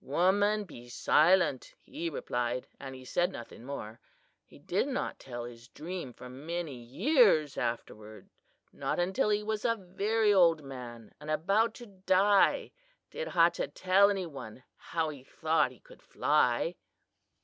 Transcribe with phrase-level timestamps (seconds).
[0.03, 3.99] "'Woman, be silent,' he replied, and he said nothing more.
[4.43, 8.27] He did not tell his dream for many years afterward.
[8.73, 12.71] Not until he was a very old man and about to die,
[13.11, 16.77] did Hachah tell any one how he thought he could fly."